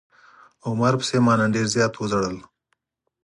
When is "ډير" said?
1.55-1.67